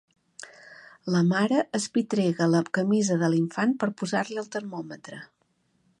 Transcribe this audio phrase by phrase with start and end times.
[1.15, 5.25] La mare espitrega la camisa de l'infant per posar-li el termòmetre.